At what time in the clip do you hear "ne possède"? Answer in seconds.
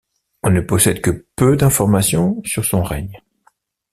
0.49-0.99